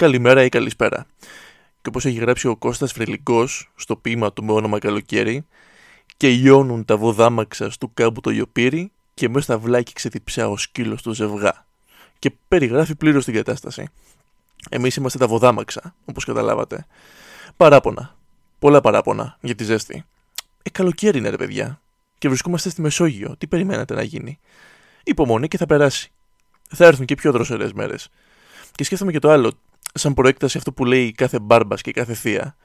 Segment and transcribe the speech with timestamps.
[0.00, 1.06] καλημέρα ή καλησπέρα.
[1.82, 5.46] Και όπως έχει γράψει ο Κώστας Φρελικός στο ποίημα του με όνομα Καλοκαίρι,
[6.16, 11.02] και λιώνουν τα βοδάμαξα του κάμπου το λιοπύρι και μέσα στα βλάκι ξεδιψά ο σκύλος
[11.02, 11.66] του ζευγά.
[12.18, 13.88] Και περιγράφει πλήρως την κατάσταση.
[14.70, 16.86] Εμείς είμαστε τα βοδάμαξα, όπως καταλάβατε.
[17.56, 18.16] Παράπονα.
[18.58, 20.04] Πολλά παράπονα για τη ζέστη.
[20.62, 21.80] Ε, καλοκαίρι είναι ρε παιδιά.
[22.18, 23.34] Και βρισκόμαστε στη Μεσόγειο.
[23.38, 24.38] Τι περιμένατε να γίνει;
[25.02, 26.10] Υπομονή και θα περάσει.
[26.68, 28.08] Θα έρθουν και πιο δροσερές μέρες.
[28.72, 29.52] Και σκέφτομαι και το άλλο,
[29.94, 32.56] σαν προέκταση αυτό που λέει κάθε μπάρμπας και κάθε θεία.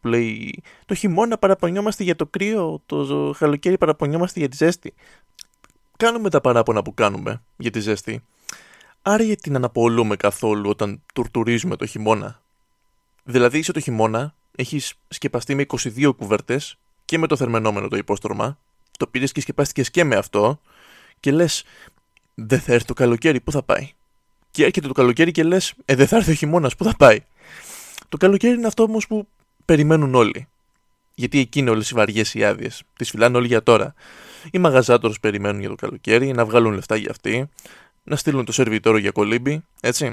[0.00, 4.94] Που λέει Το χειμώνα παραπονιόμαστε για το κρύο, το καλοκαίρι παραπονιόμαστε για τη ζέστη.
[5.96, 8.22] Κάνουμε τα παράπονα που κάνουμε για τη ζέστη.
[9.02, 12.42] Άρα γιατί την αναπολούμε καθόλου όταν τουρτουρίζουμε το χειμώνα.
[13.24, 18.58] Δηλαδή είσαι το χειμώνα, έχεις σκεπαστεί με 22 κουβέρτες και με το θερμενόμενο το υπόστρωμα,
[18.98, 20.60] το πήρες και σκεπάστηκες και με αυτό,
[21.20, 21.64] και λες,
[22.34, 23.92] δεν θα έρθει το καλοκαίρι, πού θα πάει.
[24.54, 27.20] Και έρχεται το καλοκαίρι και λες, Ε, δεν θα έρθει ο χειμώνας, πού θα πάει;
[28.08, 29.28] Το καλοκαίρι είναι αυτό όμως που
[29.64, 30.48] περιμένουν όλοι.
[31.14, 32.82] Γιατί εκεί είναι όλες οι βαριές οι άδειες.
[32.96, 33.94] Τις φυλάνε όλοι για τώρα.
[34.50, 37.50] Οι μαγαζάτορες περιμένουν για το καλοκαίρι, να βγάλουν λεφτά για αυτή,
[38.04, 40.12] να στείλουν το σερβιτόρο για κολύμπι, έτσι.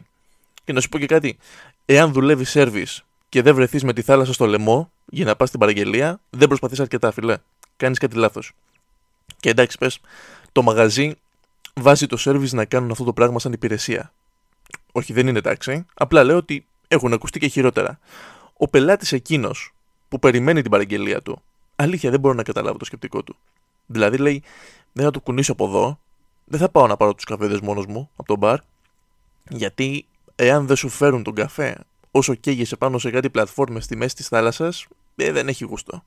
[0.64, 1.38] Και να σου πω και κάτι.
[1.86, 5.60] Εάν δουλεύει σερβις και δεν βρεθείς με τη θάλασσα στο λαιμό για να πας στην
[5.60, 7.38] παραγγελία, δεν προσπαθείς αρκετά, φιλέ.
[7.78, 8.52] Κάνεις κάτι λάθος.
[9.40, 10.00] Και εντάξει, πες,
[10.52, 11.16] το μαγαζί
[11.74, 14.14] βάζει το service να κάνουν αυτό το πράγμα σαν υπηρεσία.
[14.92, 15.86] Όχι, δεν είναι εντάξει.
[15.94, 18.00] Απλά λέω ότι έχουν ακουστεί και χειρότερα.
[18.58, 19.74] Ο πελάτης εκείνος
[20.10, 21.42] που περιμένει την παραγγελία του,
[21.76, 23.36] αλήθεια δεν μπορώ να καταλάβω το σκεπτικό του.
[23.86, 24.44] Δηλαδή λέει,
[24.92, 26.00] δεν θα του κουνήσω από εδώ,
[26.46, 28.60] δεν θα πάω να πάρω τους καφέδες μόνος μου από το μπαρ,
[29.50, 31.78] γιατί εάν δεν σου φέρουν τον καφέ
[32.12, 36.04] όσο καίγεσαι πάνω σε κάτι πλατφόρμες στη μέση της θάλασσας, ε, δεν έχει γούστο.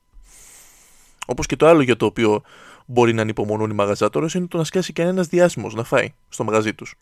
[1.27, 2.43] Όπως και το άλλο για το οποίο
[2.87, 6.75] μπορεί να ανυπομονούν οι μαγαζάτορες είναι το να σκάσει κανένας διάσημος να φάει στο μαγαζί
[6.75, 6.95] τους.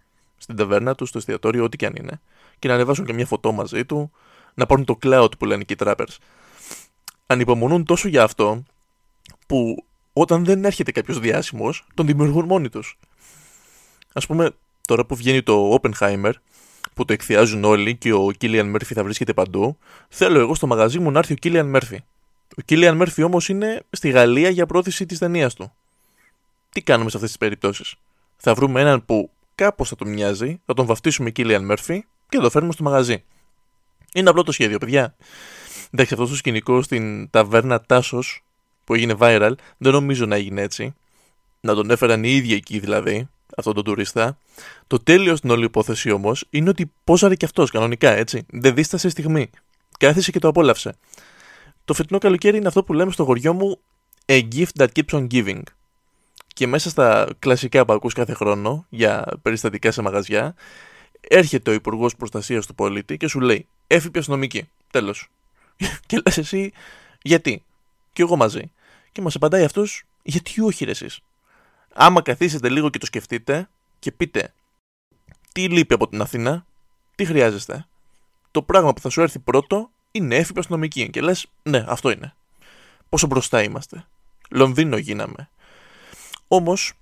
[0.42, 2.20] Στην ταβέρνα του, στο εστιατόριο, ό,τι και αν είναι.
[2.58, 4.12] Και να ανεβάσουν και μια φωτό μαζί του,
[4.54, 6.16] να πάρουν το cloud που λένε και οι trappers.
[7.26, 8.62] Ανυπομονούν τόσο για αυτό,
[9.46, 12.98] που όταν δεν έρχεται κάποιος διάσημος, τον δημιουργούν μόνοι τους.
[14.12, 14.50] Α πούμε,
[14.86, 16.32] τώρα που βγαίνει το Oppenheimer,
[16.94, 19.78] που το εκθιάζουν όλοι και ο Killian Murphy θα βρίσκεται παντού,
[20.08, 21.98] θέλω εγώ στο μαγαζί μου να έρθει ο Killian Murphy.
[22.56, 25.72] Ο Κίλιαν Μέρφυ όμως είναι στη Γαλλία για πρόθεση της ταινίας του.
[26.72, 27.94] Τι κάνουμε σε αυτές τις περιπτώσεις;
[28.36, 29.30] Θα βρούμε έναν που
[29.62, 33.24] κάπω θα τον μοιάζει, θα τον βαφτίσουμε Κίλιαν Μέρφυ και θα το φέρουμε στο μαγαζί.
[34.14, 35.16] Είναι απλό το σχέδιο, παιδιά.
[35.90, 38.44] Εντάξει, αυτός το σκηνικός στην ταβέρνα Τάσος
[38.84, 40.94] που έγινε viral, δεν νομίζω να έγινε έτσι.
[41.60, 44.38] Να τον έφεραν οι ίδιοι εκεί δηλαδή, αυτόν τον τουρίστα.
[44.86, 48.46] Το τέλειο στην όλη υπόθεση όμως είναι ότι πόσαρε κι αυτός κανονικά έτσι.
[48.50, 49.50] Δεν δίστασε στιγμή.
[49.98, 50.94] Κάθισε και το απόλαυσε.
[51.84, 53.78] Το φετινό καλοκαίρι είναι αυτό που λέμε στο χωριό μου
[54.26, 55.62] A gift that keeps on giving.
[56.52, 60.54] Και μέσα στα κλασικά που ακούς κάθε χρόνο για περιστατικά σε μαγαζιά,
[61.28, 64.68] έρχεται ο Υπουργός Προστασίας του Πολίτη και σου λέει Έφυπη αστυνομική.
[64.90, 65.28] Τέλος.
[66.06, 66.72] και λες εσύ,
[67.22, 67.62] γιατί.
[68.12, 68.70] Και εγώ μαζί.
[69.12, 71.20] Και μας απαντάει αυτός, γιατί όχι ρε εσείς.
[71.94, 73.68] Άμα καθίσετε λίγο και το σκεφτείτε
[73.98, 74.54] και πείτε
[75.52, 76.66] τι λείπει από την Αθήνα,
[77.14, 77.86] τι χρειάζεστε.
[78.50, 81.10] Το πράγμα που θα σου έρθει πρώτο είναι έφυπη αστυνομική.
[81.10, 82.34] Και λες, ναι, αυτό είναι.
[83.08, 84.06] Πόσο μπροστά είμαστε.
[84.50, 85.50] Λονδίνο γίναμε.
[86.54, 86.92] Όμως,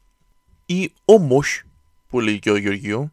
[0.67, 1.63] ή όμως,
[2.09, 3.13] που λέει και ο Γεωργίου,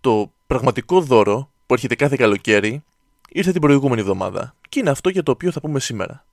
[0.00, 2.82] το πραγματικό δώρο που έρχεται κάθε καλοκαίρι
[3.28, 4.54] ήρθε την προηγούμενη εβδομάδα.
[4.68, 6.24] Και είναι αυτό για το οποίο θα πούμε σήμερα.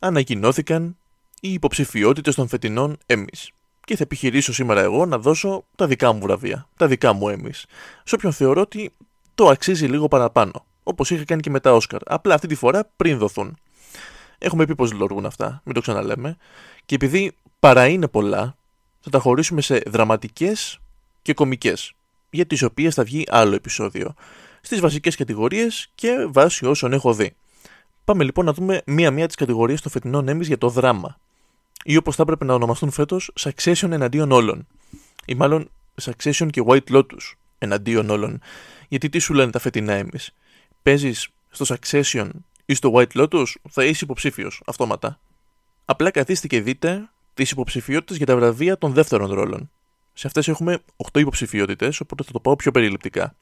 [0.00, 0.96] Ανακοινώθηκαν
[1.40, 3.50] οι υποψηφιότητες των φετινών εμείς.
[3.84, 7.66] Και θα επιχειρήσω σήμερα εγώ να δώσω τα δικά μου βραβεία, τα δικά μου εμείς.
[8.04, 8.92] Σε όποιον θεωρώ ότι
[9.34, 12.00] το αξίζει λίγο παραπάνω όπως είχα κάνει και με τα Όσκαρ.
[12.06, 13.56] Απλά αυτή τη φορά πριν δοθούν.
[14.38, 16.36] Έχουμε πει πώ λειτουργούν αυτά, μην το ξαναλέμε.
[16.86, 18.56] Και επειδή παρά είναι πολλά,
[19.10, 20.78] θα τα χωρίσουμε σε δραματικές
[21.22, 21.92] και κομικές,
[22.30, 24.14] για τις οποίες θα βγει άλλο επεισόδιο.
[24.60, 27.34] Στις βασικές κατηγορίες και βάσει όσων έχω δει.
[28.04, 31.18] Πάμε λοιπόν να δούμε μία-μία τις κατηγορίες των φετινών Emmys για το δράμα.
[31.84, 34.66] Ή όπως θα έπρεπε να ονομαστούν φέτος, Succession εναντίον όλων.
[35.24, 35.70] Ή μάλλον
[36.02, 38.40] Succession και White Lotus εναντίον όλων.
[38.88, 40.26] Γιατί τι σου λένε τα φετινά Emmys;
[40.82, 42.28] Παίζεις στο Succession
[42.64, 45.20] ή στο White Lotus, θα είσαι υποψήφιος αυτόματα.
[45.84, 47.08] Απλά καθίστε και δείτε
[47.38, 49.70] τις υποψηφιότητες για τα βραβεία των δεύτερων ρόλων.
[50.12, 50.78] Σε αυτές έχουμε
[51.12, 53.34] 8 υποψηφιότητες, οπότε θα το πάω πιο περιληπτικά.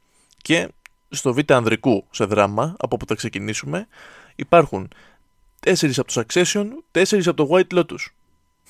[0.43, 0.69] Και
[1.09, 3.89] στο Β' ανδρικού σε δράμα, από όπου θα ξεκινήσουμε,
[4.37, 4.89] υπάρχουν
[5.61, 8.07] 4 από το Succession, 4 από το White Lotus.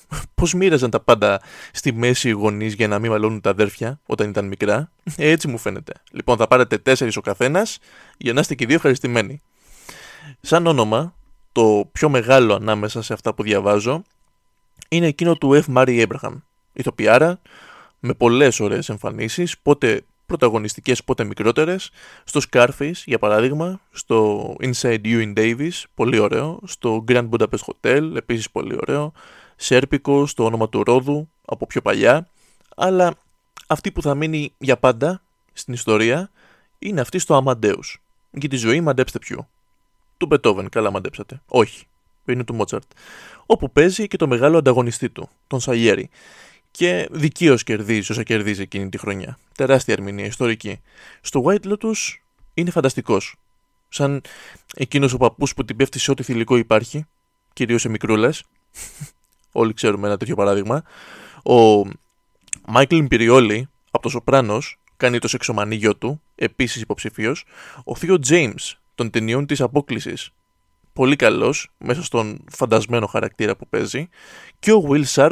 [0.35, 1.41] Πώς μοίραζαν τα πάντα
[1.71, 5.47] στη μέση οι γονείς για να μην μαλώνουν τα αδέρφια όταν ήταν μικρά; Ε, έτσι
[5.47, 5.93] μου φαίνεται.
[6.11, 7.79] Λοιπόν, θα πάρετε τέσσερις ο καθένας
[8.17, 9.41] για να είστε και δύο ευχαριστημένοι.
[10.41, 11.15] Σαν όνομα,
[11.51, 14.03] το πιο μεγάλο ανάμεσα σε αυτά που διαβάζω
[14.87, 15.75] είναι εκείνο του F.
[15.77, 16.41] Murray Abraham.
[16.73, 17.39] Ηθοποιάρα,
[17.99, 21.89] με πολλές ωραίες εμφανίσεις, πότε πρωταγωνιστικές πότε μικρότερες,
[22.23, 28.11] στο Scarface για παράδειγμα, στο Inside You in Davis, πολύ ωραίο, στο Grand Budapest Hotel,
[28.15, 29.13] επίσης πολύ ωραίο,
[29.55, 32.27] Σέρπικο, στο όνομα του Ρόδου, από πιο παλιά,
[32.75, 33.13] αλλά
[33.67, 35.21] αυτή που θα μείνει για πάντα
[35.53, 36.31] στην ιστορία
[36.79, 37.95] είναι αυτή στο Amadeus.
[38.31, 39.49] Για τη ζωή μαντέψτε ποιο.
[40.17, 41.41] Του Μπετόβεν, καλά μαντέψατε.
[41.45, 41.85] Όχι,
[42.31, 42.83] είναι του Μότσαρτ.
[43.45, 46.09] Όπου παίζει και το μεγάλο ανταγωνιστή του, τον Σαγιέρη.
[46.71, 49.37] Και δικαίως κερδίζει όσα κερδίζει εκείνη τη χρονιά.
[49.55, 50.81] Τεράστια ερμηνεία, ιστορική.
[51.21, 51.95] Στο White Lotus
[52.53, 53.35] είναι φανταστικός.
[53.89, 54.21] Σαν
[54.75, 57.05] εκείνος ο παππούς που την πέφτει σε ό,τι θηλυκό υπάρχει,
[57.53, 58.43] κυρίως σε μικρούλες.
[59.51, 60.83] Όλοι ξέρουμε ένα τέτοιο παράδειγμα.
[61.43, 61.89] Ο
[62.67, 67.45] Μάικλ Ιμπυριόλη από το Σοπράνος κάνει το σεξομανί γιο του, επίσης υποψηφίος.
[67.83, 70.29] Ο Θείο James των ταινιών της Απόκλησης.
[70.97, 74.09] Πολύ καλός, μέσα στον φαντασμένο χαρακτήρα που παίζει.
[74.59, 75.31] Και ο Will Sharp,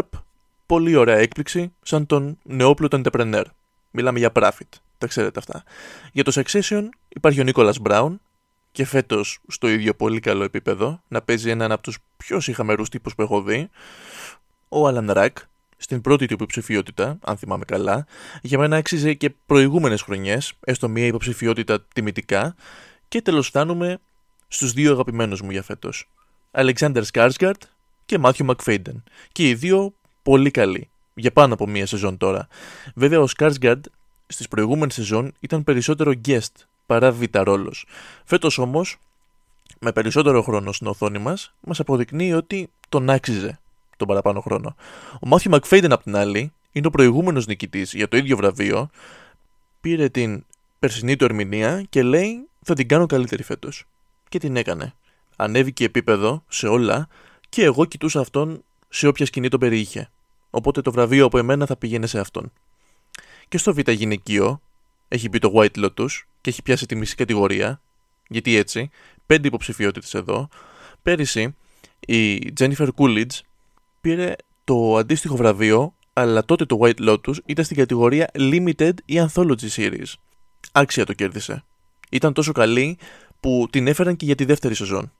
[0.66, 3.44] πολύ ωραία έκπληξη, σαν τον νεόπλουτο entrepreneur.
[3.92, 5.64] Μιλάμε για profit, τα ξέρετε αυτά.
[6.12, 8.22] Για το Succession υπάρχει ο Νίκολα Μπράουν,
[8.72, 13.16] και φέτος στο ίδιο πολύ καλό επίπεδο, να παίζει έναν από τους πιο συχαμερούς τύπους
[13.16, 13.70] που έχω δει.
[14.70, 15.38] Ο Άλαν Ρακ,
[15.78, 18.06] στην πρώτη του υποψηφιότητα, αν θυμάμαι καλά,
[18.42, 22.56] για μένα άξιζε και προηγούμενες χρονιές, έστω μία υποψηφιότητα τιμητικά,
[23.08, 24.00] και τέλος φτάνουμε
[24.48, 26.10] στους δύο αγαπημένους μου για φέτος.
[26.52, 27.64] Αλεξάντερ Σκάρσγκαρντ
[28.06, 29.04] και Μάθιου Μακφέιντεν.
[29.32, 29.94] Και οι δύο
[30.24, 30.90] πολύ καλοί.
[31.14, 32.48] Για πάνω από μία σεζόν τώρα.
[32.96, 33.86] Βέβαια, ο Σκάρσγκαρντ
[34.28, 36.54] στις προηγούμενες σεζόν ήταν περισσότερο guest
[36.86, 37.74] παρά β' ρόλο.
[38.24, 38.98] Φέτος όμως,
[39.80, 43.60] με περισσότερο χρόνο στην οθόνη μας, μας αποδεικνύει ότι τον άξιζε
[43.98, 44.76] τον παραπάνω χρόνο.
[45.22, 48.90] Ο Μάθιου Μακφέιντεν, απ' την άλλη, είναι ο προηγούμενος νικητής για το ίδιο βραβείο.
[49.82, 50.46] Πήρε την
[50.80, 53.86] περσινή του ερμηνεία και λέει: Θα την κάνω καλύτερη φέτος.
[54.36, 54.94] Και την έκανε.
[55.36, 57.08] Ανέβηκε επίπεδο σε όλα
[57.50, 60.10] και εγώ κοιτούσα αυτόν σε όποια σκηνή τον περιείχε.
[60.50, 62.52] Οπότε το βραβείο από εμένα θα πήγαινε σε αυτόν.
[63.48, 64.62] Και στο Β' γυναικείο
[65.08, 66.10] έχει μπει το White Lotus
[66.42, 67.82] και έχει πιάσει τη μισή κατηγορία.
[68.28, 68.90] Γιατί έτσι,
[69.26, 70.50] πέντε υποψηφιότητες εδώ.
[71.02, 71.56] Πέρυσι
[72.00, 73.40] η Jennifer Coolidge
[74.02, 79.70] πήρε το αντίστοιχο βραβείο, αλλά τότε το White Lotus ήταν στην κατηγορία Limited ή Anthology
[79.76, 80.14] Series.
[80.72, 81.64] Άξια το κέρδισε.
[82.10, 82.98] Ήταν τόσο καλή
[83.46, 85.12] που την έφεραν και για τη δεύτερη σεζόν.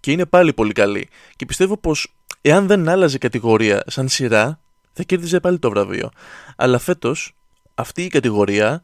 [0.00, 1.08] Και είναι πάλι πολύ καλή.
[1.36, 4.60] Και πιστεύω πως εάν δεν άλλαζε κατηγορία σαν σειρά,
[4.92, 6.10] θα κέρδιζε πάλι το βραβείο.
[6.56, 7.34] Αλλά φέτος
[7.74, 8.82] αυτή η κατηγορία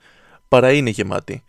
[0.49, 1.43] παρά είναι γεμάτη.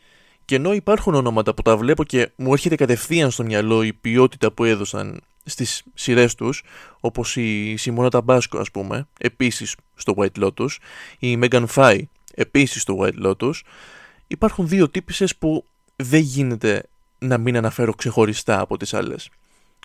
[0.45, 4.51] Και ενώ υπάρχουν ονόματα που τα βλέπω και μου έρχεται κατευθείαν στο μυαλό η ποιότητα
[4.51, 6.63] που έδωσαν στις σειρές τους,
[6.99, 10.69] όπως η Σιμώνα Ταμπάσκο ας πούμε, επίσης στο White Lotus,
[11.19, 12.01] η Megan Fay
[12.33, 13.53] επίσης στο White Lotus,
[14.27, 15.65] υπάρχουν δύο τύπησες που
[15.95, 16.83] δεν γίνεται
[17.25, 19.29] να μην αναφέρω ξεχωριστά από τις άλλες.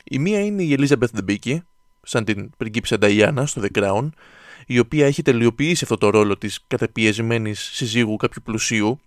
[0.05, 1.57] Η μία είναι η Elizabeth Debicki,
[2.03, 4.09] σαν την πριγκίπισσα Diana στο The Crown,
[4.67, 9.01] η οποία έχει τελειοποιήσει αυτό το ρόλο της κατεπιεσμένης συζύγου κάποιου πλουσίου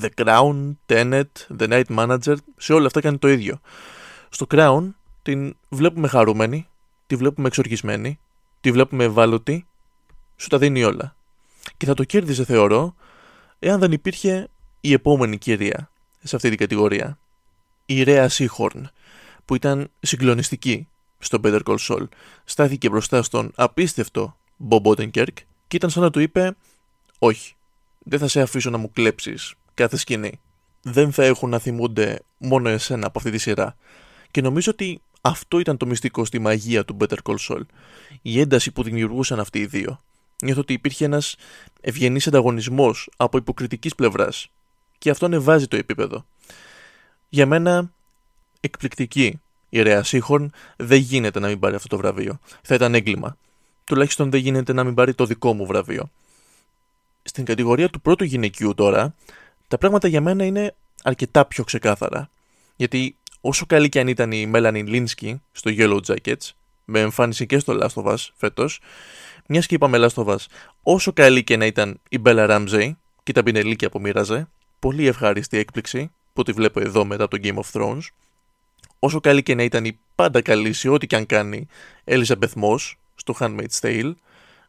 [0.00, 1.24] The Crown, Tenet,
[1.58, 3.60] The Night Manager, σε όλα αυτά κάνει το ίδιο.
[4.28, 4.90] Στο Crown
[5.22, 6.68] την βλέπουμε χαρούμενη,
[7.06, 8.18] τη βλέπουμε εξοργισμένη,
[8.60, 9.66] τη βλέπουμε ευάλωτη,
[10.36, 11.16] σου τα δίνει όλα.
[11.76, 12.94] Και θα το κέρδιζε θεωρώ,
[13.58, 14.48] εάν δεν υπήρχε
[14.80, 15.90] η επόμενη κυρία
[16.22, 17.18] σε αυτή την κατηγορία.
[17.92, 18.90] Η Ρέα Σίχορν,
[19.44, 20.88] που ήταν συγκλονιστική
[21.18, 22.08] στο Better Call Saul.
[22.44, 24.36] Στάθηκε μπροστά στον απίστευτο
[24.68, 25.34] Bob Odenkirk
[25.68, 26.56] και ήταν σαν να του είπε
[27.18, 27.54] «Όχι,
[27.98, 30.40] δεν θα σε αφήσω να μου κλέψεις κάθε σκηνή.
[30.82, 33.76] Δεν θα έχουν να θυμούνται μόνο εσένα από αυτή τη σειρά.
[34.30, 37.62] Και νομίζω ότι αυτό ήταν το μυστικό στη μαγεία του Better Call Saul.
[38.22, 40.00] Η ένταση που δημιουργούσαν αυτοί οι δύο.
[40.42, 41.36] Νιώθω ότι υπήρχε ένας
[41.80, 44.50] ευγενής ανταγωνισμός από υποκριτικής πλευράς.
[44.98, 46.24] Και αυτό ανεβάζει το επίπεδο.
[47.32, 47.92] Για μένα,
[48.60, 52.38] εκπληκτική η Ρέα Σίχορν δεν γίνεται να μην πάρει αυτό το βραβείο.
[52.62, 53.36] Θα ήταν έγκλημα.
[53.84, 56.10] Τουλάχιστον δεν γίνεται να μην πάρει το δικό μου βραβείο.
[57.22, 59.14] Στην κατηγορία του πρώτου γυναικείου τώρα,
[59.68, 62.30] τα πράγματα για μένα είναι αρκετά πιο ξεκάθαρα.
[62.76, 66.50] Γιατί όσο καλή και αν ήταν η Μέλανιν Λίνσκι στο Yellow Jackets,
[66.84, 68.80] με εμφάνιση και στο Last of Us φέτος,
[69.46, 70.44] μιας και είπαμε Last of Us,
[70.82, 75.58] όσο καλή και να ήταν η Μπέλα Ramsey και τα πινελίκια που μοίραζε, πολύ ευχάριστη
[75.58, 78.02] έκπληξη που τη βλέπω εδώ μετά το Game of Thrones,
[78.98, 81.66] όσο καλή και να ήταν η πάντα καλή σε ό,τι και αν κάνει
[82.04, 84.12] Elizabeth Moss στο Handmaid's Tale,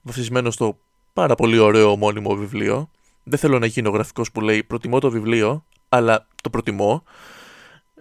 [0.01, 0.77] βασισμένο στο
[1.13, 2.89] πάρα πολύ ωραίο ομώνυμο βιβλίο,
[3.24, 7.03] δεν θέλω να γίνω γραφικός που λέει προτιμώ το βιβλίο, αλλά το προτιμώ.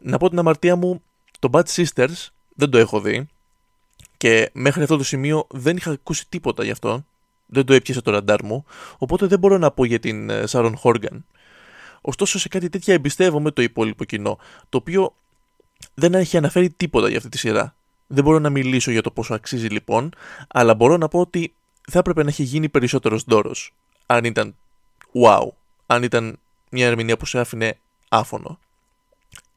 [0.02, 1.02] Να πω την αμαρτία μου,
[1.38, 3.28] το Bad Sisters δεν το έχω δει
[4.16, 7.04] και μέχρι αυτό το σημείο δεν είχα ακούσει τίποτα γι' αυτό.
[7.46, 8.64] Δεν το έπιασε το ραντάρ μου,
[8.98, 11.24] οπότε δεν μπορώ να πω για την Σάρον Χόργαν.
[12.00, 14.38] Ωστόσο σε κάτι τέτοια εμπιστεύομαι το υπόλοιπο κοινό,
[14.68, 15.14] το οποίο
[15.94, 17.74] δεν έχει αναφέρει τίποτα για αυτή τη σειρά.
[18.06, 20.12] Δεν μπορώ να μιλήσω για το πόσο αξίζει λοιπόν,
[20.48, 21.54] αλλά μπορώ να πω ότι
[21.90, 23.74] θα έπρεπε να έχει γίνει περισσότερος δώρος.
[24.06, 24.56] Αν ήταν
[25.24, 25.48] wow,
[25.86, 26.38] αν ήταν
[26.70, 27.78] μια ερμηνεία που σε άφηνε
[28.08, 28.58] άφωνο.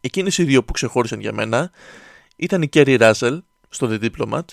[0.02, 1.72] Εκείνες οι δύο που ξεχώρισαν για μένα
[2.36, 4.46] ήταν η Κέρι Ράσελ στο The Diplomat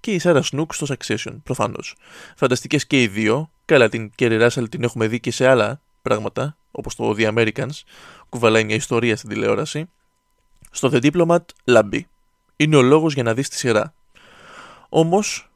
[0.00, 1.96] και η Σάρα Σνούκ στο Succession, προφανώς.
[2.36, 3.50] Φανταστικές και οι δύο.
[3.64, 7.82] Καλά, την Κέρι Ράσελ την έχουμε δει και σε άλλα πράγματα, όπως το The Americans,
[8.28, 9.90] κουβαλάει μια ιστορία στην τηλεόραση.
[10.70, 12.06] Στο The Diplomat, λάμπει.
[12.56, 13.94] Είναι ο λόγος για να δεις τη σειρά.
[14.88, 15.50] Όμως,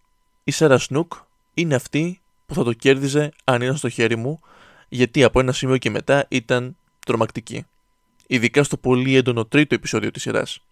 [0.45, 1.13] η Σάρα Σνούκ
[1.55, 4.41] είναι αυτή που θα το κέρδιζε αν ήταν στο χέρι μου,
[4.89, 6.77] γιατί από ένα σημείο και μετά ήταν
[7.07, 7.67] τρομακτική.
[8.27, 10.65] Ειδικά στο πολύ έντονο τρίτο επεισόδιο της σειράς.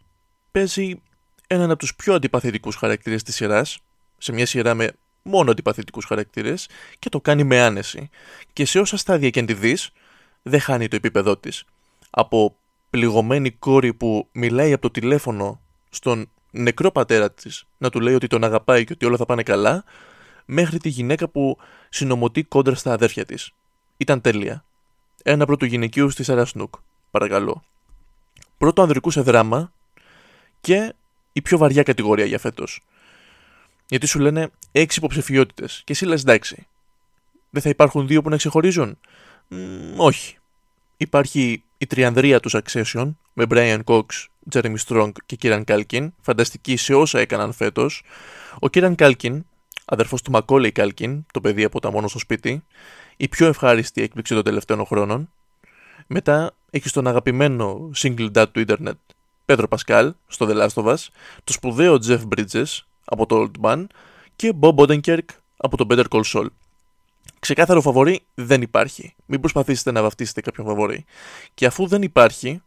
[0.53, 1.03] Παίζει
[1.47, 3.79] έναν από τους πιο αντιπαθητικούς χαρακτήρες της σειράς,
[4.19, 4.93] σε μια σειρά με
[5.23, 6.69] μόνο αντιπαθητικούς χαρακτήρες,
[6.99, 8.11] και το κάνει με άνεση.
[8.53, 9.91] Και σε όσα στάδια και αν τη δεις,
[10.43, 11.65] δεν χάνει το επίπεδό της.
[12.11, 12.57] Από
[12.91, 18.27] πληγωμένη κόρη που μιλάει από το τηλέφωνο στον νεκρό πατέρα της να του λέει ότι
[18.27, 19.85] τον αγαπάει και ότι όλα θα πάνε καλά,
[20.45, 23.53] μέχρι τη γυναίκα που συνομωτεί κόντρα στα αδέρφια της.
[23.97, 24.65] Ήταν τέλεια.
[25.23, 26.75] Ένα πρώτο γυναικείο στη Σάρα Σνούκ.
[27.11, 27.63] Παρακαλώ.
[28.59, 29.73] Πρώτο ανδρικού σε δράμα
[30.61, 30.95] και
[31.33, 32.81] η πιο βαριά κατηγορία για φέτος.
[33.87, 36.67] Γιατί σου λένε έξι υποψηφιότητες και εσύ λες εντάξει.
[37.51, 38.99] Δεν θα υπάρχουν δύο που να ξεχωρίζουν.
[39.97, 40.37] Όχι.
[40.97, 44.05] Υπάρχει η τριανδρία τους Succession με Brian Cox,
[44.53, 48.03] Jeremy Strong και Kieran Culkin, φανταστική σε όσα έκαναν φέτος.
[48.55, 49.41] Ο Kieran Culkin,
[49.85, 52.65] αδερφός του Macaulay Culkin, το παιδί από τα μόνο στο σπίτι,
[53.17, 55.31] η πιο ευχάριστη έκπληξη των τελευταίων χρόνων.
[56.07, 58.97] Μετά έχει τον αγαπημένο single dad του ίντερνετ
[59.45, 61.07] Πέτρο Πασκάλ στο The Last of Us,
[61.45, 63.87] το σπουδαίο Jeff Bridges από το Old Man
[64.37, 65.25] και Bob Odenkirk
[65.57, 66.47] από το Better Call Saul.
[67.51, 69.15] Ξεκάθαρο φαβορή δεν υπάρχει.
[69.27, 71.05] Μην προσπαθήσετε να βαφτίσετε κάποιον φαβορή.
[71.55, 72.63] Και αφού δεν υπάρχει,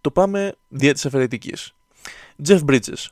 [0.00, 1.74] το πάμε δια της αφαιρετικής.
[2.46, 3.06] Jeff Bridges.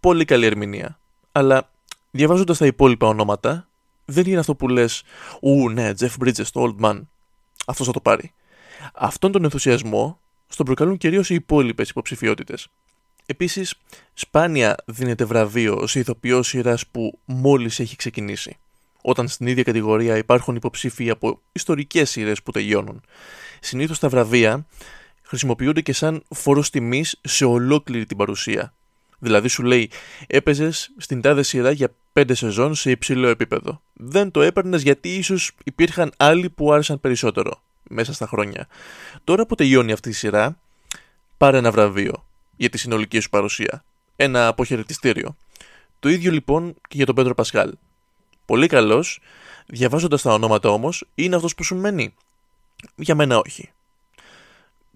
[0.00, 0.98] Πολύ καλή ερμηνεία.
[1.32, 1.70] Αλλά
[2.10, 3.68] διαβάζοντας τα υπόλοιπα ονόματα,
[4.04, 5.02] δεν είναι αυτό που λες
[5.40, 7.00] «Ου, ναι, Jeff Bridges, το Old Man».
[7.66, 8.32] Αυτός θα το πάρει.
[8.94, 12.68] Αυτόν τον ενθουσιασμό στον προκαλούν κυρίως οι υπόλοιπες υποψηφιότητες.
[13.26, 13.74] Επίσης,
[14.14, 18.56] σπάνια δίνεται βραβείο σε ηθοποιός σειράς που μόλις έχει ξεκινήσει.
[19.02, 23.02] Όταν στην ίδια κατηγορία υπάρχουν υποψήφοι από ιστορικές σειρές που τελειώνουν.
[23.60, 24.66] Συνήθως τα βραβεία
[25.22, 28.74] χρησιμοποιούνται και σαν φόρο τιμής σε ολόκληρη την παρουσία.
[29.18, 29.90] Δηλαδή σου λέει,
[30.26, 33.82] έπαιζες στην τάδε σειρά για πέντε σεζόν σε υψηλό επίπεδο.
[33.92, 38.66] Δεν το έπαιρνες γιατί ίσως υπήρχαν άλλοι που άρεσαν περισσότερο μέσα στα χρόνια.
[39.24, 40.58] Τώρα που τελειώνει αυτή η σειρά,
[41.36, 43.84] πάρε ένα βραβείο για τη συνολική σου παρουσία.
[44.16, 45.36] Ένα αποχαιρετιστήριο.
[46.00, 47.72] Το ίδιο λοιπόν και για τον Πέντρο Πασχάλ.
[48.44, 49.20] Πολύ καλός,
[49.66, 52.14] διαβάζοντας τα ονόματα όμως, είναι αυτός που σου μένει.
[52.94, 53.72] Για μένα όχι.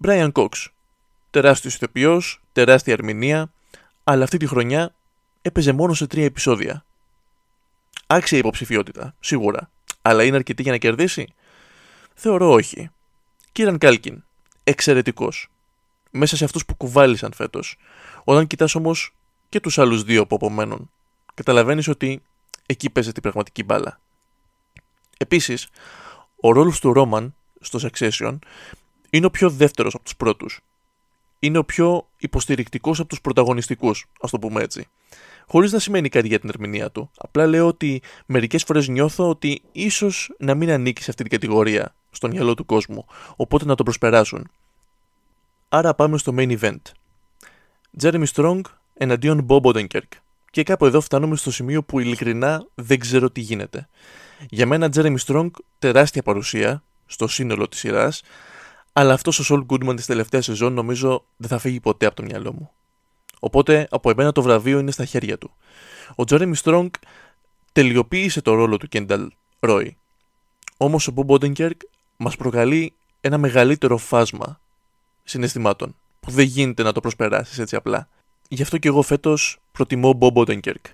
[0.03, 0.49] Brian Cox.
[1.29, 3.51] Τεράστιος ηθοποιός, τεράστια ερμηνεία,
[4.03, 4.93] αλλά αυτή τη χρονιά
[5.41, 6.85] έπαιζε μόνο σε τρία επεισόδια.
[8.07, 9.69] Άξια υποψηφιότητα, σίγουρα.
[10.01, 11.33] Αλλά είναι αρκετή για να κερδίσει;
[12.13, 12.89] Θεωρώ όχι.
[13.51, 14.23] Κίραν Κάλκιν.
[14.63, 15.49] Εξαιρετικός.
[16.11, 17.77] Μέσα σε αυτούς που κουβάλισαν φέτος.
[18.23, 19.15] Όταν κοιτάς όμως
[19.49, 20.91] και τους άλλους δύο που απομένουν,
[21.33, 22.21] καταλαβαίνεις ότι
[22.67, 23.99] εκεί παίζεται η πραγματική μπάλα.
[25.17, 25.67] Επίσης,
[26.41, 28.37] ο ρόλος του Ρόμαν στο Succession
[29.09, 30.59] είναι ο πιο δεύτερος από τους πρώτους.
[31.39, 34.87] Είναι ο πιο υποστηρικτικός από τους πρωταγωνιστικούς, ας το πούμε έτσι
[35.47, 37.11] χωρίς να σημαίνει κάτι για την ερμηνεία του.
[37.17, 41.95] Απλά λέω ότι μερικές φορές νιώθω ότι ίσως να μην ανήκει σε αυτή την κατηγορία
[42.11, 43.05] στο μυαλό του κόσμου,
[43.35, 44.49] οπότε να το προσπεράσουν.
[45.69, 46.81] Άρα πάμε στο main event.
[48.01, 48.61] Jeremy Strong
[48.93, 50.11] εναντίον Bob Odenkirk.
[50.57, 53.87] Και κάπου εδώ φτάνουμε στο σημείο που ειλικρινά δεν ξέρω τι γίνεται.
[54.49, 55.49] Για μένα Jeremy Strong
[55.79, 58.21] τεράστια παρουσία στο σύνολο της σειράς,
[58.93, 62.23] αλλά αυτός ο Saul Goodman της τελευταίας σεζόν νομίζω δεν θα φύγει ποτέ από το
[62.23, 62.71] μυαλό μου.
[63.39, 65.51] Οπότε από εμένα το βραβείο είναι στα χέρια του.
[66.15, 66.89] Ο Τζέρεμι Στρόγκ
[67.71, 69.97] τελειοποίησε το ρόλο του Κένταλ Ρόι.
[70.77, 71.81] Όμως ο Μπομπ Οντενκέρκ
[72.17, 74.59] μας προκαλεί ένα μεγαλύτερο φάσμα
[75.23, 78.07] συναισθημάτων που δεν γίνεται να το προσπεράσεις έτσι απλά.
[78.49, 80.85] Γι' αυτό και εγώ φέτος προτιμώ Μπομπ Οντενκέρκ.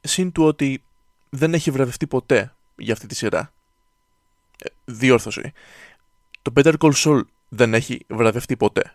[0.00, 0.82] Συν του ότι
[1.30, 3.52] δεν έχει βραβευτεί ποτέ για αυτή τη σειρά.
[4.58, 5.52] Ε, διόρθωση.
[6.42, 8.94] Το Better Call Saul δεν έχει βραβευτεί ποτέ.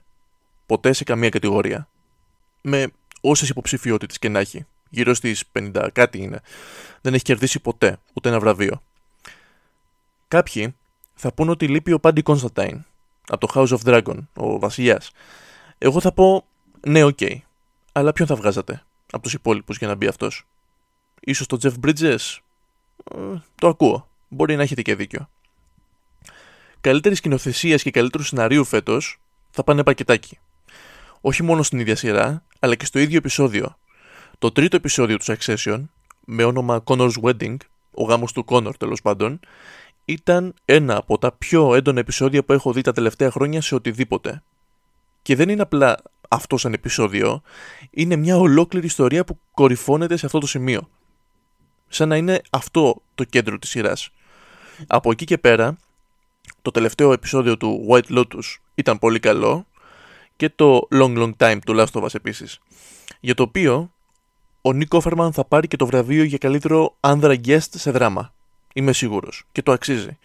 [0.65, 1.87] Ποτέ σε καμία κατηγορία
[2.61, 4.65] με όσες υποψηφιότητες και να έχει.
[4.89, 6.41] Γύρω στις 50 κάτι είναι.
[7.01, 8.81] Δεν έχει κερδίσει ποτέ ούτε ένα βραβείο.
[10.27, 10.75] Κάποιοι
[11.15, 12.85] θα πουν ότι λείπει ο Πάντι Κονσιντάιν
[13.27, 15.11] από το House of Dragon, ο βασιλιάς.
[15.77, 16.45] Εγώ θα πω
[16.87, 17.17] ναι, OK.
[17.21, 17.37] Okay.
[17.91, 20.47] Αλλά ποιον θα βγάζατε; Από τους υπόλοιπους για να μπει αυτός.
[21.19, 22.37] Ίσως το Jeff Bridges.
[23.15, 24.07] Ε, το ακούω.
[24.29, 25.29] Μπορεί να έχετε και δίκιο.
[26.81, 29.19] Καλύτερη σκηνοθεσίας και καλύτερου σεναρίου φέτος
[29.49, 30.39] θα πάνε πακετάκι
[31.27, 33.77] όχι μόνο στην ίδια σειρά, αλλά και στο ίδιο επεισόδιο.
[34.37, 35.83] Το τρίτο επεισόδιο του Succession,
[36.25, 37.55] με όνομα Connor's Wedding,
[37.91, 39.39] ο γάμος του Connor τέλος πάντων,
[40.05, 44.43] ήταν ένα από τα πιο έντονα επεισόδια που έχω δει τα τελευταία χρόνια σε οτιδήποτε.
[45.21, 45.97] Και δεν είναι απλά
[46.29, 47.41] αυτός σαν επεισόδιο,
[47.89, 50.89] είναι μια ολόκληρη ιστορία που κορυφώνεται σε αυτό το σημείο.
[51.87, 54.09] Σαν να είναι αυτό το κέντρο της σειράς.
[54.87, 55.77] Από εκεί και πέρα,
[56.61, 59.65] το τελευταίο επεισόδιο του White Lotus ήταν πολύ καλό
[60.35, 62.59] και το Long Long Time του Last of Us επίσης.
[63.19, 63.91] Για το οποίο
[64.61, 68.33] ο Νίκ Όφερμαν θα πάρει και το βραβείο για καλύτερο άνδρα guest σε δράμα.
[68.73, 70.17] Είμαι σίγουρος και το αξίζει.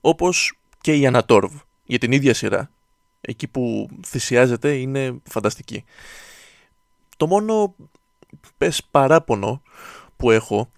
[0.00, 1.52] Όπως και η Ανατόρβ
[1.84, 2.70] για την ίδια σειρά.
[3.20, 5.84] Εκεί που θυσιάζεται είναι φανταστική.
[7.16, 7.74] Το μόνο
[8.58, 9.62] πες παράπονο
[10.16, 10.70] που έχω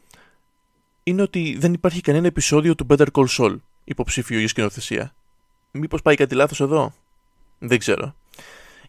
[1.03, 5.15] είναι ότι δεν υπάρχει κανένα επεισόδιο του Better Call Saul υποψήφιο για σκηνοθεσία.
[5.71, 6.95] Μήπως πάει κάτι λάθος εδώ;
[7.59, 8.15] Δεν ξέρω.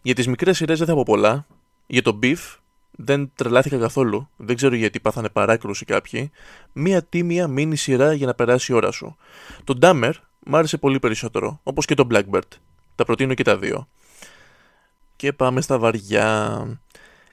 [0.02, 1.46] Για τις μικρές σειρές δεν θα πω πολλά.
[1.86, 2.56] Για το Beef
[2.90, 4.28] δεν τρελάθηκα καθόλου.
[4.36, 6.30] Δεν ξέρω γιατί πάθανε παράκρουση κάποιοι.
[6.72, 9.16] Μία τίμια μίνι σειρά για να περάσει η ώρα σου.
[9.64, 10.12] Το Dahmer
[10.46, 12.48] μ' άρεσε πολύ περισσότερο, όπως και το Blackbird.
[12.94, 13.88] Τα προτείνω και τα δύο.
[15.16, 16.80] Και πάμε στα βαριά.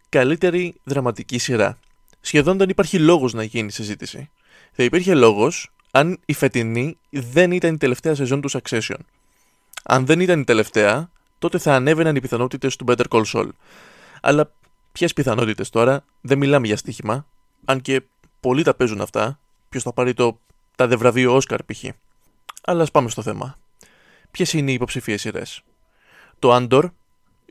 [0.09, 1.77] Καλύτερη δραματική σειρά.
[2.21, 4.29] Σχεδόν δεν υπάρχει λόγος να γίνει συζήτηση.
[4.71, 8.97] Θα υπήρχε λόγος αν η φετινή δεν ήταν η τελευταία σεζόν του Succession.
[9.83, 13.49] Αν δεν ήταν η τελευταία, τότε θα ανέβαιναν οι πιθανότητες του Better Call Saul.
[14.21, 14.51] Αλλά
[14.91, 17.25] ποιες πιθανότητες τώρα, δεν μιλάμε για στοίχημα,
[17.65, 18.01] αν και
[18.39, 19.39] πολλοί τα παίζουν αυτά.
[19.69, 20.39] Ποιος θα πάρει το
[20.75, 21.83] τα βραβείο Όσκαρ π.χ.
[22.63, 23.57] Αλλά ας πάμε στο θέμα.
[24.31, 25.61] Ποιες είναι οι υποψηφίες σειρές;
[26.39, 26.83] Το Andor,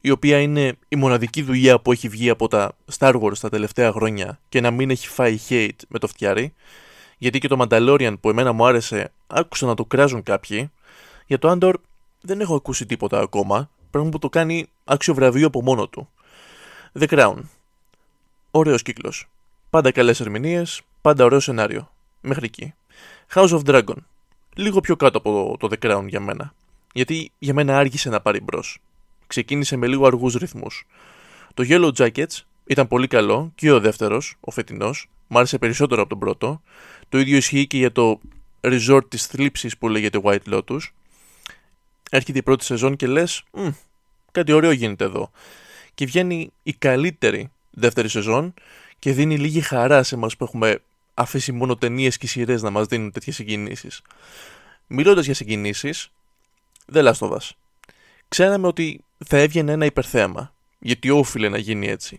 [0.01, 3.93] η οποία είναι η μοναδική δουλειά που έχει βγει από τα Star Wars τα τελευταία
[3.93, 6.53] χρόνια και να μην έχει φάει hate με το φτιάρι,
[7.19, 10.71] γιατί και το Mandalorian που εμένα μου άρεσε, άκουσα να το κράζουν κάποιοι.
[11.27, 11.75] Για το Andor
[12.21, 16.09] δεν έχω ακούσει τίποτα ακόμα, πράγμα που το κάνει άξιο βραβείο από μόνο του.
[16.99, 17.37] The Crown.
[18.51, 19.29] Ωραίος κύκλος.
[19.71, 21.91] Πάντα καλές ερμηνείες, πάντα ωραίο σενάριο.
[22.21, 22.75] Μέχρι εκεί.
[23.35, 23.97] House of Dragon.
[24.55, 26.55] Λίγο πιο κάτω από το, The Crown για μένα.
[26.93, 28.79] Γιατί για μένα άργησε να πάρει μπρος.
[29.27, 30.87] Ξεκίνησε με λίγο αργούς ρυθμούς.
[31.55, 36.11] Το Yellow Jackets ήταν πολύ καλό και ο δεύτερος, ο φετινός, μου άρεσε περισσότερο από
[36.11, 36.63] τον πρώτο.
[37.09, 38.21] Το ίδιο ισχύει και για το
[38.61, 40.81] resort της θλίψης που λέγεται White Lotus.
[42.11, 43.43] Έρχεται η πρώτη σεζόν και λες,
[44.33, 45.31] κάτι ωραίο γίνεται εδώ.
[45.95, 48.55] Και βγαίνει η καλύτερη δεύτερη σεζόν
[48.99, 50.83] και δίνει λίγη χαρά σε μας που έχουμε
[51.15, 54.03] αφήσει μόνο ταινίες και σειρές να μας δίνουν τέτοιες συγκινήσεις.
[54.87, 55.35] Μιλώντας για
[56.91, 57.55] συγκινήσεις, δεν λάστοβας.
[58.29, 62.19] Ξέραμε ότι θα έβγαινε ένα υπερθέαμα, γιατί όφιλε να γίνει έτσι.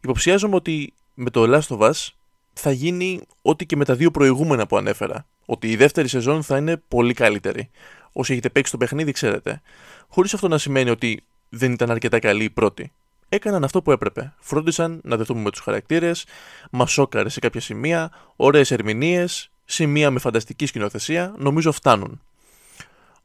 [0.00, 2.08] Υποψιάζομαι ότι με το Last of Us
[2.52, 5.26] θα γίνει ό,τι και με τα δύο προηγούμενα που ανέφερα.
[5.46, 7.70] Ότι η δεύτερη σεζόν θα είναι πολύ καλύτερη.
[8.12, 9.60] Όσοι έχετε παίξει το παιχνίδι, ξέρετε.
[10.08, 12.92] Χωρίς αυτό να σημαίνει ότι δεν ήταν αρκετά καλή η πρώτη.
[13.28, 14.34] Έκαναν αυτό που έπρεπε.
[14.38, 16.24] Φρόντισαν να δεθούμε με τους χαρακτήρες,
[16.70, 22.20] μας σόκαρε σε κάποια σημεία, ωραίες ερμηνείες, σημεία με φανταστική σκηνοθεσία, νομίζω φτάνουν.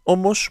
[0.04, 0.50] Όμως,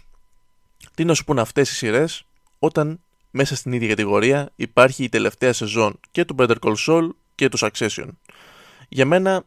[0.93, 2.25] τι να σου πούν αυτές οι σειρές,
[2.59, 2.99] όταν
[3.31, 7.57] μέσα στην ίδια κατηγορία υπάρχει η τελευταία σεζόν και του Better Call Saul και του
[7.59, 8.07] Succession.
[8.89, 9.43] Για μένα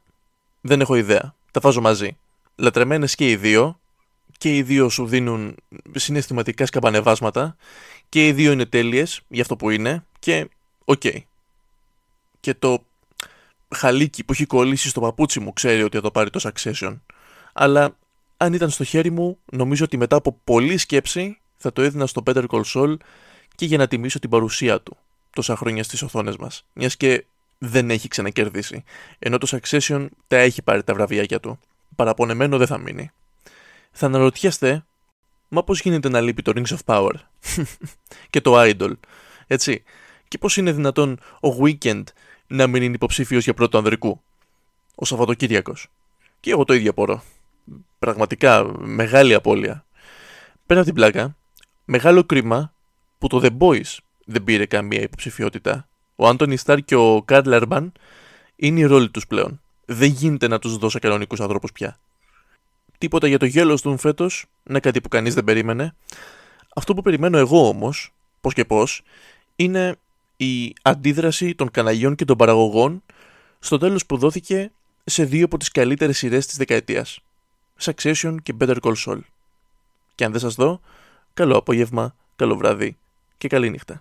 [0.60, 1.34] δεν έχω ιδέα.
[1.50, 2.16] Τα βάζω μαζί.
[2.56, 3.80] Λατρεμένες και οι δύο.
[4.38, 5.56] Και οι δύο σου δίνουν
[5.94, 7.56] συναισθηματικά σκαμπανεβάσματα.
[8.08, 10.04] Και οι δύο είναι τέλειες για αυτό που είναι.
[10.18, 10.48] Και
[10.84, 11.02] οκ.
[12.40, 12.84] Και το
[13.74, 16.98] χαλίκι που έχει κολλήσει στο παπούτσι μου ξέρει ότι θα το πάρει το Succession.
[17.52, 17.96] Αλλά
[18.40, 22.22] αν ήταν στο χέρι μου, νομίζω ότι μετά από πολλή σκέψη θα το έδινα στο
[22.27, 22.96] Better Call Saul
[23.55, 24.96] και για να τιμήσω την παρουσία του
[25.31, 26.64] τόσα χρόνια στις οθόνες μας.
[26.72, 27.24] Μιας και
[27.59, 28.85] δεν έχει ξανακερδίσει.
[29.18, 31.59] Ενώ το Succession τα έχει πάρει τα βραβιάκια του.
[31.96, 33.11] Παραπονεμένο δεν θα μείνει.
[33.92, 34.85] Θα αναρωτιέστε,
[35.48, 37.12] μα πώς γίνεται να λείπει το Rings of Power
[38.31, 38.92] και το Idol,
[39.46, 39.83] έτσι.
[40.29, 42.03] Και πώς είναι δυνατόν ο Weekend
[42.46, 44.20] να μην είναι υποψήφιος για πρώτο ανδρικού,
[44.94, 45.88] ο Σαββατοκύριακος.
[46.40, 47.22] Και εγώ το ίδιο απορώ.
[47.98, 49.85] Πραγματικά μεγάλη απώλεια.
[50.66, 51.37] Πέρα από την πλάκα,
[51.85, 52.72] μεγάλο κρίμα
[53.18, 55.88] που το The Boys δεν πήρε καμία υποψηφιότητα
[56.20, 57.92] ο Άντωνι Σταρ και ο Καρλ Έρμπαν
[58.57, 59.61] είναι οι ρόλοι τους πλέον.
[59.85, 61.98] Δεν γίνεται να τους δώσω κανονικούς ανθρώπους πια.
[62.98, 65.94] Τίποτα για το Yellowstone φέτος, είναι κάτι που κανείς δεν περίμενε.
[66.74, 69.02] Αυτό που περιμένω εγώ όμως, πώς και πώς,
[69.57, 69.96] είναι
[70.37, 73.02] η αντίδραση των καναλιών και των παραγωγών
[73.59, 74.70] στο τέλος που δόθηκε
[75.04, 77.20] σε δύο από τις καλύτερες σειρές της δεκαετίας.
[77.80, 79.20] Succession και Better Call Saul.
[80.14, 80.80] Και αν δεν σας δω,
[81.34, 82.96] καλό απόγευμα, καλό βράδυ
[83.38, 84.00] και καλή νύχτα.